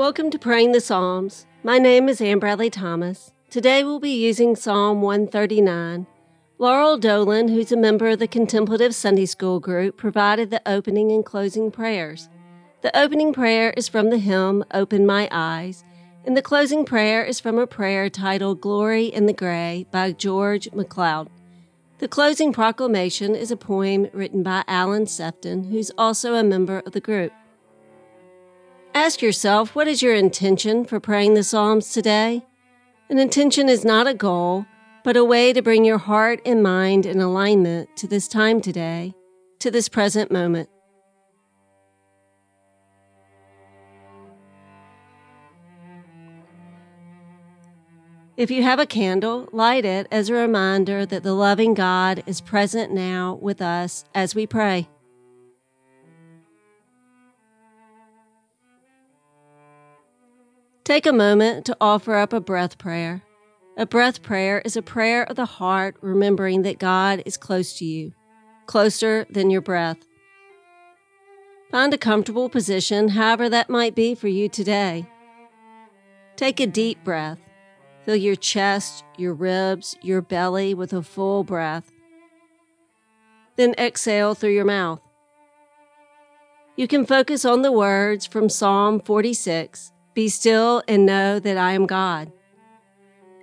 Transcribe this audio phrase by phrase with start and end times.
[0.00, 1.44] Welcome to Praying the Psalms.
[1.62, 3.34] My name is Ann Bradley Thomas.
[3.50, 6.06] Today we'll be using Psalm 139.
[6.56, 11.22] Laurel Dolan, who's a member of the Contemplative Sunday School group, provided the opening and
[11.22, 12.30] closing prayers.
[12.80, 15.84] The opening prayer is from the hymn Open My Eyes,
[16.24, 20.72] and the closing prayer is from a prayer titled Glory in the Gray by George
[20.72, 21.28] MacLeod.
[21.98, 26.92] The closing proclamation is a poem written by Alan Sefton, who's also a member of
[26.92, 27.34] the group.
[28.94, 32.44] Ask yourself what is your intention for praying the Psalms today?
[33.08, 34.66] An intention is not a goal,
[35.04, 39.14] but a way to bring your heart and mind in alignment to this time today,
[39.60, 40.68] to this present moment.
[48.36, 52.40] If you have a candle, light it as a reminder that the loving God is
[52.40, 54.88] present now with us as we pray.
[60.90, 63.22] Take a moment to offer up a breath prayer.
[63.76, 67.84] A breath prayer is a prayer of the heart, remembering that God is close to
[67.84, 68.12] you,
[68.66, 69.98] closer than your breath.
[71.70, 75.08] Find a comfortable position, however that might be for you today.
[76.34, 77.38] Take a deep breath.
[78.04, 81.92] Fill your chest, your ribs, your belly with a full breath.
[83.54, 85.00] Then exhale through your mouth.
[86.74, 91.72] You can focus on the words from Psalm 46 Be still and know that I
[91.72, 92.32] am God.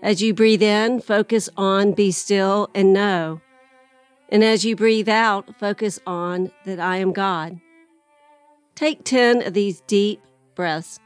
[0.01, 3.41] As you breathe in, focus on be still and know.
[4.29, 7.59] And as you breathe out, focus on that I am God.
[8.75, 10.21] Take 10 of these deep
[10.53, 10.99] breaths.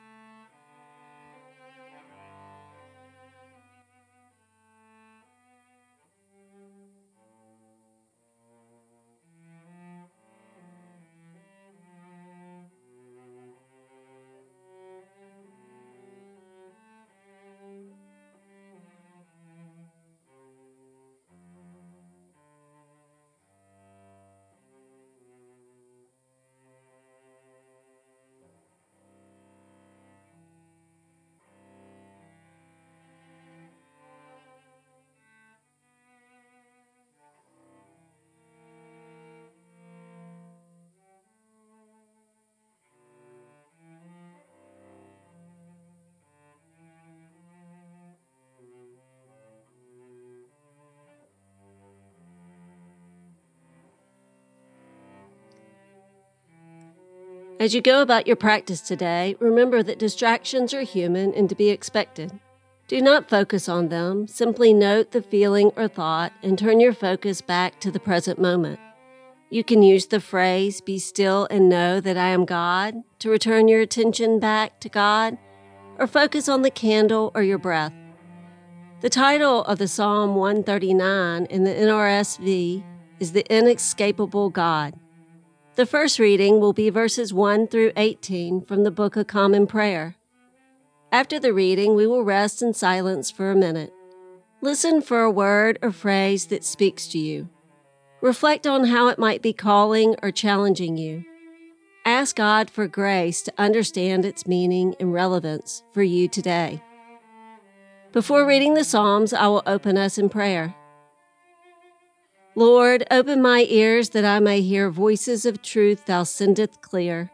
[57.61, 61.69] As you go about your practice today, remember that distractions are human and to be
[61.69, 62.39] expected.
[62.87, 67.39] Do not focus on them, simply note the feeling or thought and turn your focus
[67.39, 68.79] back to the present moment.
[69.51, 73.67] You can use the phrase, be still and know that I am God, to return
[73.67, 75.37] your attention back to God,
[75.99, 77.93] or focus on the candle or your breath.
[79.01, 82.83] The title of the Psalm 139 in the NRSV
[83.19, 84.95] is The Inescapable God.
[85.75, 90.17] The first reading will be verses 1 through 18 from the Book of Common Prayer.
[91.13, 93.93] After the reading, we will rest in silence for a minute.
[94.59, 97.47] Listen for a word or phrase that speaks to you.
[98.19, 101.23] Reflect on how it might be calling or challenging you.
[102.05, 106.83] Ask God for grace to understand its meaning and relevance for you today.
[108.11, 110.75] Before reading the Psalms, I will open us in prayer.
[112.55, 117.31] Lord, open my ears that I may hear voices of truth thou sendest clear.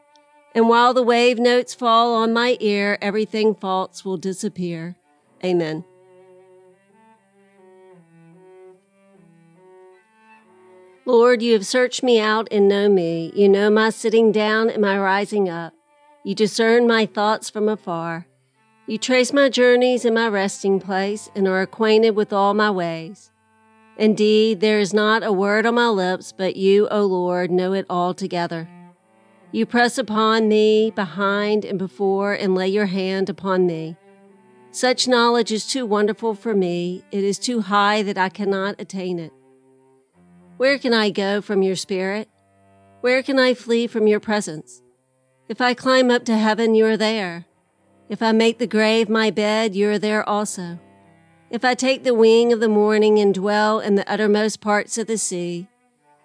[0.54, 4.96] And while the wave notes fall on my ear, everything false will disappear.
[5.44, 5.84] Amen.
[11.06, 13.32] Lord, you have searched me out and know me.
[13.34, 15.74] You know my sitting down and my rising up.
[16.24, 18.28] You discern my thoughts from afar.
[18.86, 23.32] You trace my journeys and my resting place and are acquainted with all my ways.
[23.97, 27.85] Indeed, there is not a word on my lips, but you, O Lord, know it
[27.90, 28.69] altogether.
[29.52, 33.98] You press upon me behind and before and lay your hand upon me.
[34.72, 37.04] Such knowledge is too wonderful for me.
[37.12, 39.33] It is too high that I cannot attain it.
[40.57, 42.30] Where can I go from your spirit?
[43.01, 44.83] Where can I flee from your presence?
[45.48, 47.45] If I climb up to heaven, you are there.
[48.10, 50.80] If I make the grave my bed, you are there also.
[51.50, 55.08] If I take the wing of the morning and dwell in the uttermost parts of
[55.08, 55.68] the sea,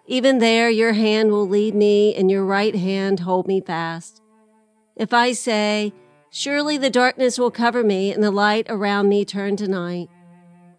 [0.07, 4.21] even there your hand will lead me and your right hand hold me fast.
[4.97, 5.93] If I say,
[6.35, 10.09] Surely the darkness will cover me and the light around me turn to night,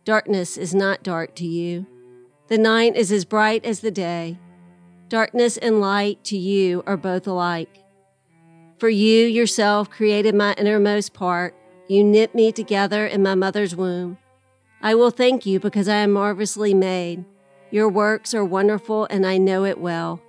[0.03, 1.85] darkness is not dark to you.
[2.47, 4.39] The night is as bright as the day.
[5.09, 7.83] Darkness and light to you are both alike.
[8.79, 11.55] For you yourself created my innermost part.
[11.87, 14.17] You knit me together in my mother's womb.
[14.85, 17.23] I will thank you because I am marvelously made.
[17.71, 20.21] Your works are wonderful, and I know it well.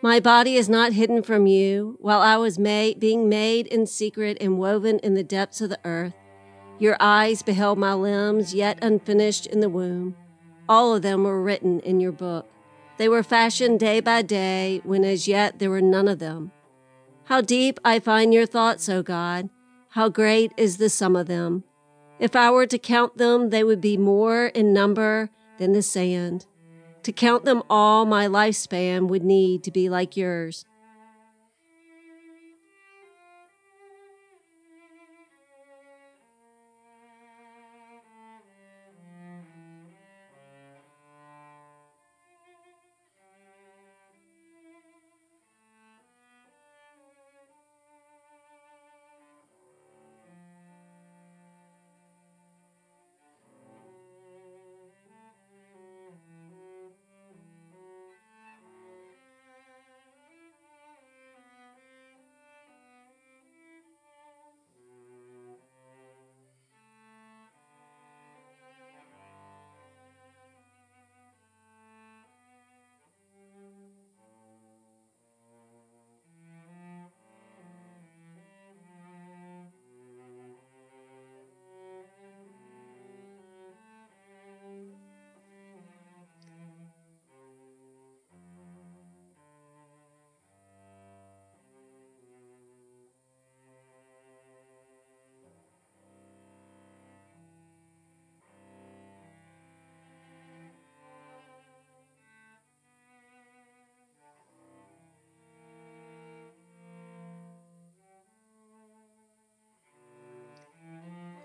[0.00, 4.38] My body is not hidden from you, while I was made, being made in secret
[4.40, 6.14] and woven in the depths of the earth.
[6.78, 10.16] Your eyes beheld my limbs, yet unfinished in the womb.
[10.66, 12.48] All of them were written in your book.
[12.96, 16.52] They were fashioned day by day, when as yet there were none of them.
[17.24, 19.50] How deep I find your thoughts, O God!
[19.90, 21.64] How great is the sum of them!
[22.24, 25.28] If I were to count them, they would be more in number
[25.58, 26.46] than the sand.
[27.02, 30.64] To count them all, my lifespan would need to be like yours.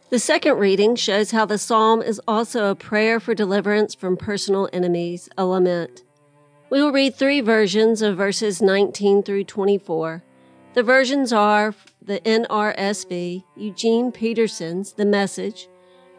[0.09, 4.67] The second reading shows how the psalm is also a prayer for deliverance from personal
[4.73, 6.01] enemies, a lament.
[6.71, 10.23] We will read three versions of verses 19 through 24.
[10.73, 15.67] The versions are the NRSV, Eugene Peterson's The Message,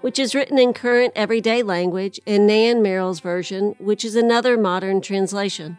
[0.03, 5.01] which is written in current everyday language, and Nan Merrill's version, which is another modern
[5.01, 5.79] translation.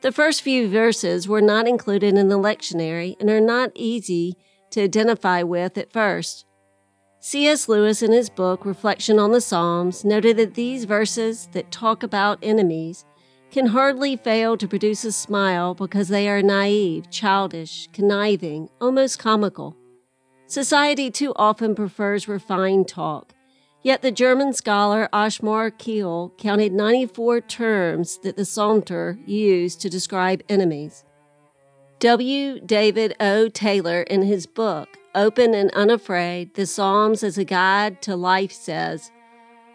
[0.00, 4.38] The first few verses were not included in the lectionary and are not easy
[4.70, 6.46] to identify with at first.
[7.20, 7.68] C.S.
[7.68, 12.38] Lewis, in his book Reflection on the Psalms, noted that these verses that talk about
[12.42, 13.04] enemies
[13.50, 19.76] can hardly fail to produce a smile because they are naive, childish, conniving, almost comical.
[20.46, 23.34] Society too often prefers refined talk,
[23.82, 30.42] yet the German scholar Othmar Keel counted 94 terms that the Psalter used to describe
[30.48, 31.04] enemies.
[31.98, 32.60] W.
[32.60, 33.48] David O.
[33.48, 34.88] Taylor, in his book
[35.18, 39.10] Open and Unafraid, the Psalms as a Guide to Life says,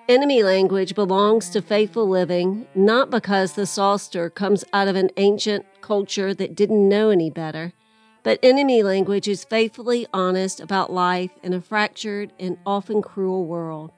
[0.08, 5.66] Enemy language belongs to faithful living, not because the Psalter comes out of an ancient
[5.82, 7.74] culture that didn't know any better,
[8.24, 13.92] but enemy language is faithfully honest about life in a fractured and often cruel world.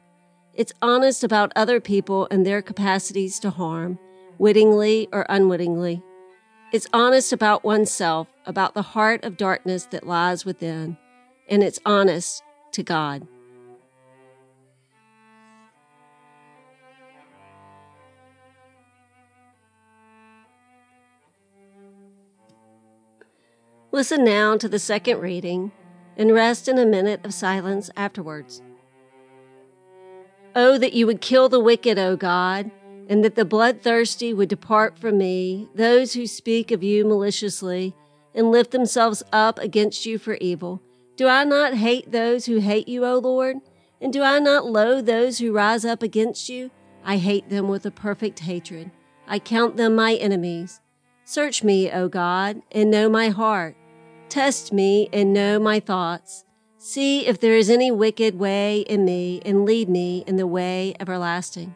[0.55, 3.99] It's honest about other people and their capacities to harm,
[4.39, 6.01] wittingly or unwittingly.
[6.73, 10.97] It's honest about oneself, about the heart of darkness that lies within
[11.47, 12.43] and it's honest
[12.73, 13.27] to God.
[23.91, 25.71] Listen now to the second reading
[26.17, 28.61] and rest in a minute of silence afterwards.
[30.53, 32.71] Oh, that you would kill the wicked, O God,
[33.07, 37.95] and that the bloodthirsty would depart from me, those who speak of you maliciously
[38.33, 40.81] and lift themselves up against you for evil.
[41.17, 43.57] Do I not hate those who hate you, O Lord?
[44.01, 46.71] And do I not loathe those who rise up against you?
[47.05, 48.91] I hate them with a perfect hatred.
[49.27, 50.81] I count them my enemies.
[51.23, 53.77] Search me, O God, and know my heart.
[54.27, 56.43] Test me and know my thoughts.
[56.77, 60.95] See if there is any wicked way in me, and lead me in the way
[60.99, 61.75] everlasting.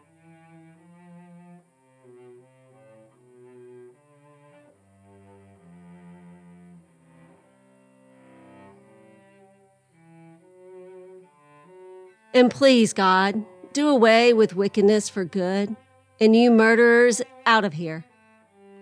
[12.34, 13.44] And please, God,
[13.74, 15.76] do away with wickedness for good,
[16.20, 18.06] and you murderers out of here.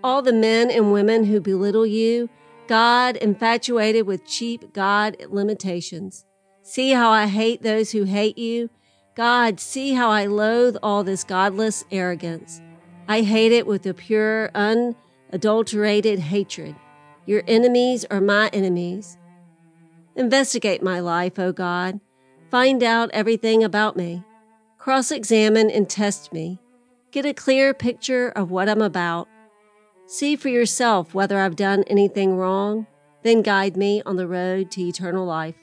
[0.03, 2.29] All the men and women who belittle you,
[2.67, 6.25] God infatuated with cheap God limitations.
[6.61, 8.69] See how I hate those who hate you.
[9.15, 12.61] God, see how I loathe all this godless arrogance.
[13.07, 16.75] I hate it with a pure, unadulterated hatred.
[17.25, 19.17] Your enemies are my enemies.
[20.15, 21.99] Investigate my life, O God.
[22.49, 24.23] Find out everything about me.
[24.77, 26.59] Cross examine and test me.
[27.11, 29.27] Get a clear picture of what I'm about.
[30.05, 32.87] See for yourself whether I've done anything wrong,
[33.23, 35.55] then guide me on the road to eternal life.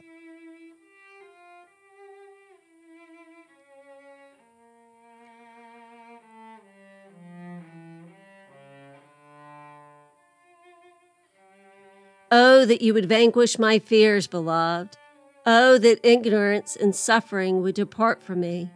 [12.30, 14.98] Oh, that you would vanquish my fears, beloved.
[15.46, 18.70] Oh, that ignorance and suffering would depart from me.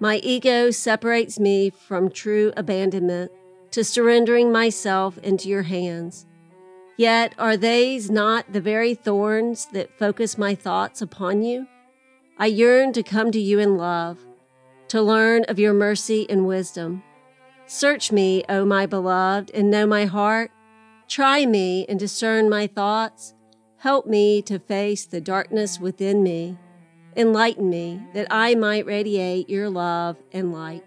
[0.00, 3.32] My ego separates me from true abandonment
[3.70, 6.26] to surrendering myself into your hands.
[6.96, 11.66] Yet are these not the very thorns that focus my thoughts upon you?
[12.38, 14.18] I yearn to come to you in love,
[14.88, 17.02] to learn of your mercy and wisdom.
[17.66, 20.50] Search me, O my beloved, and know my heart.
[21.08, 23.33] Try me and discern my thoughts.
[23.84, 26.56] Help me to face the darkness within me.
[27.18, 30.86] Enlighten me that I might radiate your love and light.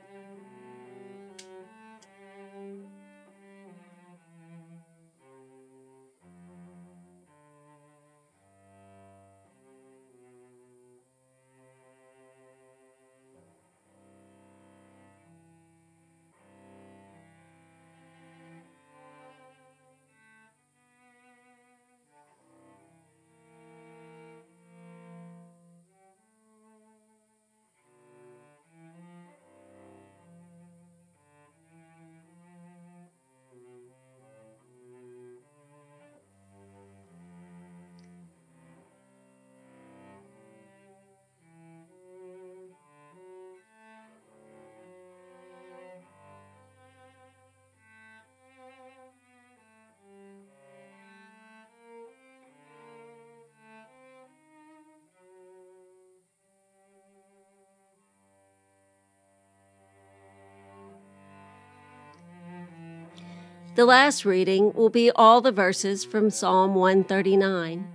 [63.78, 67.88] The last reading will be all the verses from Psalm 139.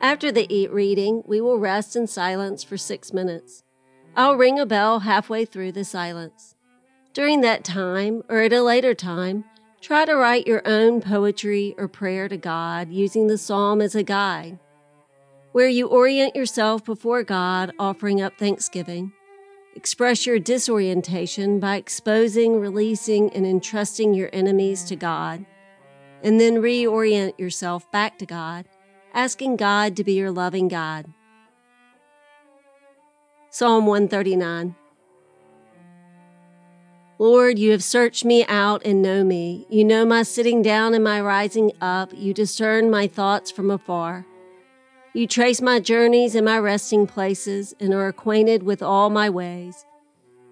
[0.00, 3.62] After the eat reading, we will rest in silence for six minutes.
[4.16, 6.56] I'll ring a bell halfway through the silence.
[7.12, 9.44] During that time, or at a later time,
[9.80, 14.02] try to write your own poetry or prayer to God using the psalm as a
[14.02, 14.58] guide,
[15.52, 19.12] where you orient yourself before God, offering up thanksgiving.
[19.76, 25.44] Express your disorientation by exposing, releasing, and entrusting your enemies to God.
[26.22, 28.66] And then reorient yourself back to God,
[29.12, 31.06] asking God to be your loving God.
[33.50, 34.76] Psalm 139
[37.18, 39.66] Lord, you have searched me out and know me.
[39.70, 42.10] You know my sitting down and my rising up.
[42.12, 44.26] You discern my thoughts from afar.
[45.16, 49.86] You trace my journeys and my resting places and are acquainted with all my ways.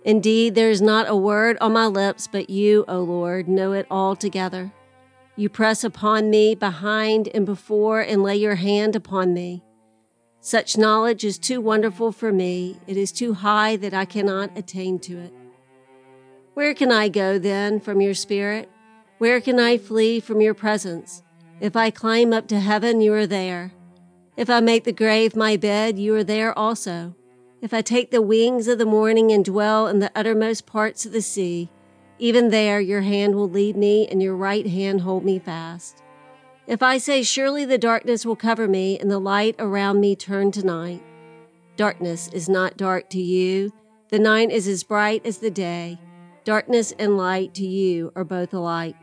[0.05, 3.89] Indeed, there is not a word on my lips, but you, O Lord, know it
[3.91, 4.73] altogether.
[5.35, 9.65] You press upon me behind and before and lay your hand upon me.
[10.39, 12.79] Such knowledge is too wonderful for me.
[12.87, 15.33] It is too high that I cannot attain to it.
[16.55, 18.71] Where can I go then from your spirit?
[19.19, 21.25] Where can I flee from your presence?
[21.59, 23.73] If I climb up to heaven, you are there.
[24.37, 27.15] If I make the grave my bed, you are there also.
[27.61, 31.13] If I take the wings of the morning and dwell in the uttermost parts of
[31.13, 31.71] the sea,
[32.19, 36.03] even there your hand will lead me and your right hand hold me fast.
[36.67, 40.51] If I say, Surely the darkness will cover me and the light around me turn
[40.53, 41.03] to night.
[41.77, 43.73] Darkness is not dark to you.
[44.09, 45.99] The night is as bright as the day.
[46.45, 48.97] Darkness and light to you are both alike.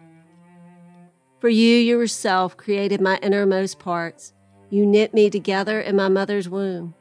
[1.39, 4.33] For you yourself created my innermost parts.
[4.69, 6.93] You knit me together in my mother's womb.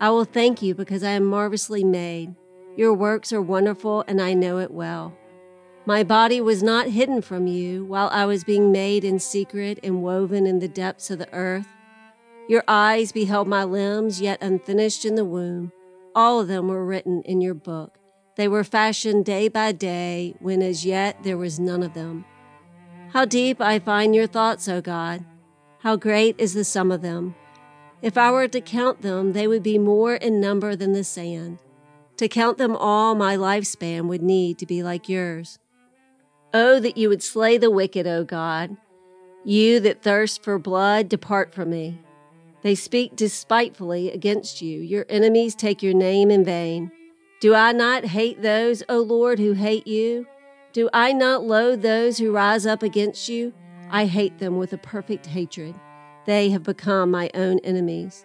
[0.00, 2.34] I will thank you because I am marvelously made.
[2.76, 5.16] Your works are wonderful, and I know it well.
[5.86, 10.02] My body was not hidden from you while I was being made in secret and
[10.02, 11.68] woven in the depths of the earth.
[12.48, 15.72] Your eyes beheld my limbs, yet unfinished in the womb.
[16.14, 17.98] All of them were written in your book.
[18.36, 22.24] They were fashioned day by day, when as yet there was none of them.
[23.12, 25.24] How deep I find your thoughts, O God!
[25.84, 27.34] How great is the sum of them!
[28.00, 31.58] If I were to count them, they would be more in number than the sand.
[32.16, 35.58] To count them all, my lifespan would need to be like yours.
[36.54, 38.78] Oh, that you would slay the wicked, O God.
[39.44, 42.00] You that thirst for blood, depart from me.
[42.62, 44.80] They speak despitefully against you.
[44.80, 46.92] Your enemies take your name in vain.
[47.40, 50.26] Do I not hate those, O Lord, who hate you?
[50.72, 53.52] Do I not loathe those who rise up against you?
[53.90, 55.74] I hate them with a perfect hatred.
[56.26, 58.24] They have become my own enemies.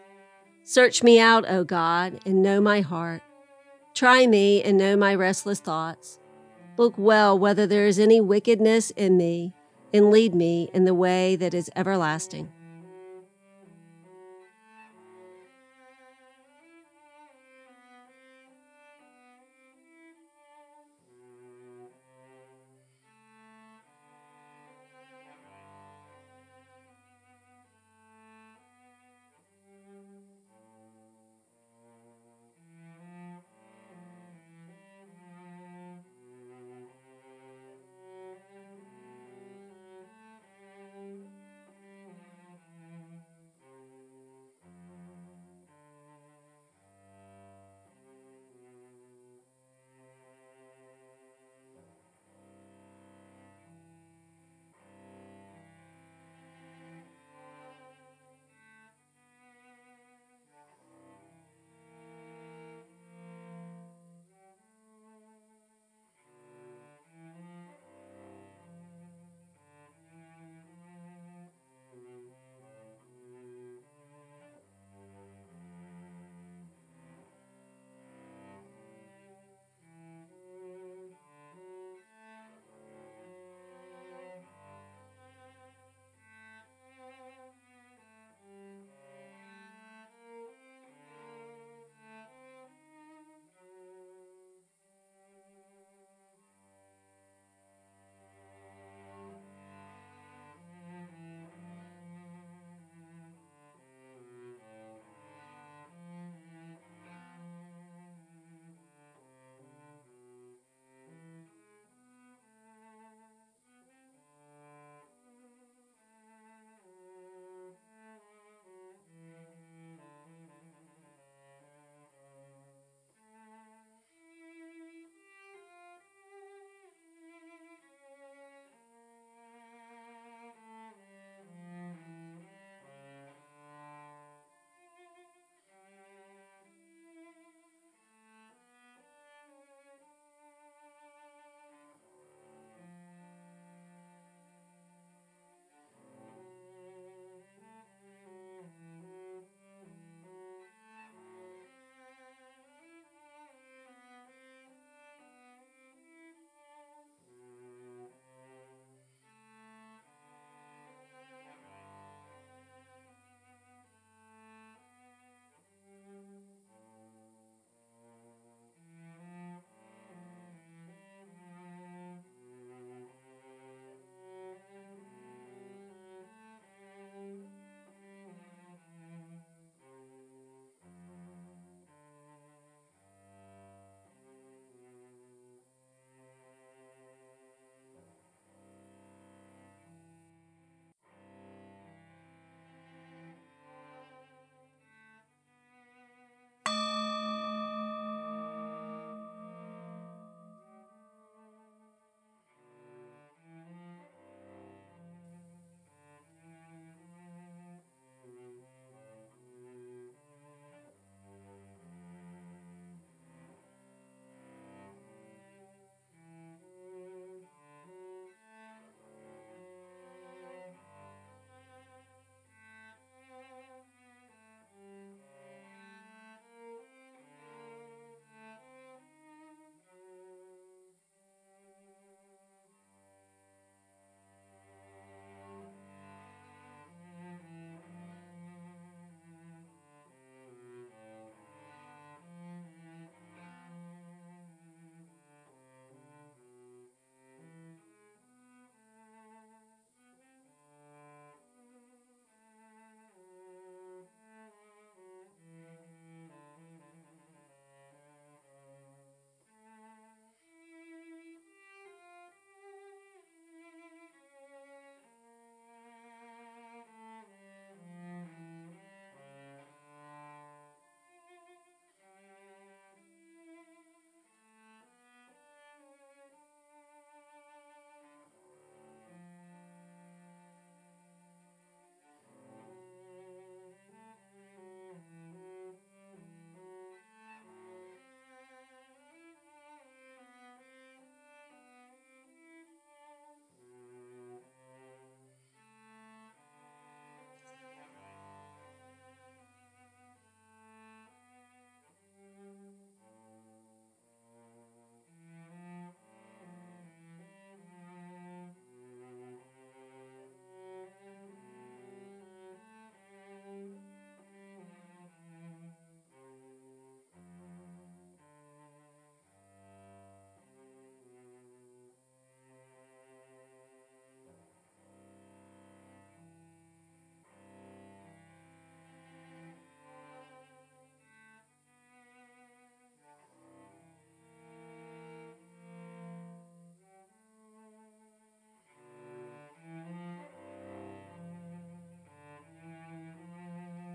[0.64, 3.22] Search me out, O God, and know my heart.
[3.94, 6.20] Try me and know my restless thoughts.
[6.78, 9.54] Look well whether there is any wickedness in me,
[9.94, 12.52] and lead me in the way that is everlasting.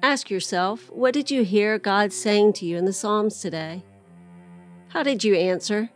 [0.04, 3.82] Ask yourself, what did you hear God saying to you in the Psalms today?
[4.88, 5.88] How did you answer?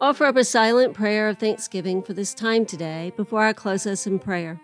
[0.00, 4.08] Offer up a silent prayer of thanksgiving for this time today before I close us
[4.08, 4.60] in prayer.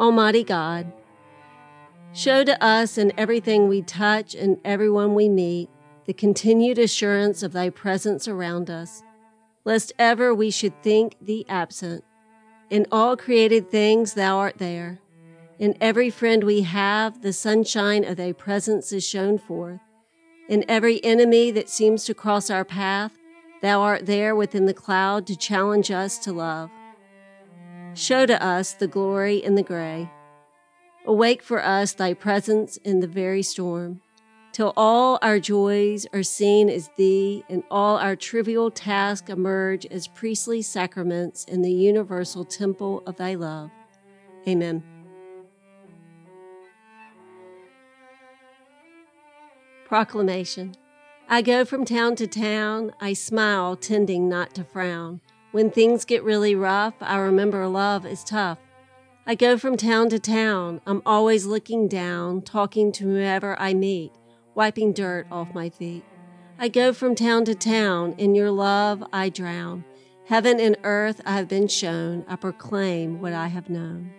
[0.00, 0.90] Almighty God,
[2.14, 5.68] show to us in everything we touch and everyone we meet
[6.06, 9.02] the continued assurance of Thy presence around us,
[9.66, 12.02] lest ever we should think Thee absent.
[12.70, 15.00] In all created things Thou art there.
[15.58, 19.80] In every friend we have, the sunshine of Thy presence is shown forth.
[20.48, 23.18] In every enemy that seems to cross our path,
[23.60, 26.70] Thou art there within the cloud to challenge us to love.
[27.94, 30.10] Show to us the glory in the gray.
[31.06, 34.00] Awake for us thy presence in the very storm,
[34.52, 40.06] till all our joys are seen as thee and all our trivial tasks emerge as
[40.06, 43.70] priestly sacraments in the universal temple of thy love.
[44.46, 44.82] Amen.
[49.86, 50.76] Proclamation
[51.28, 55.20] I go from town to town, I smile, tending not to frown.
[55.52, 58.58] When things get really rough, I remember love is tough.
[59.26, 60.80] I go from town to town.
[60.86, 64.12] I'm always looking down, talking to whoever I meet,
[64.54, 66.04] wiping dirt off my feet.
[66.58, 68.14] I go from town to town.
[68.16, 69.84] In your love, I drown.
[70.26, 72.24] Heaven and earth I have been shown.
[72.28, 74.12] I proclaim what I have known.